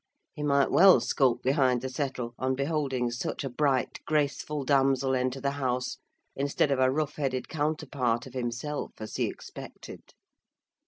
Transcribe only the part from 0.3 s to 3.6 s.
He might well skulk behind the settle, on beholding such a